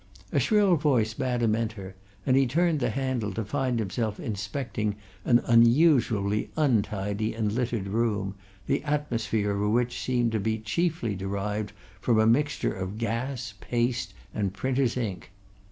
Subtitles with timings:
[0.31, 1.93] A shrill voice bade him enter,
[2.25, 8.33] and he turned the handle to find himself inspecting an unusually untidy and littered room,
[8.65, 10.31] the atmosphere of which seemed
[10.65, 15.29] chiefly to be derived from a mixture of gas, paste and printers' ink.